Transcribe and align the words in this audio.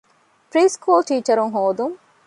ޕްރީސުކޫލު 0.51 1.01
ޓީޗަރުން 1.09 1.51
ހޯދުން 1.55 1.95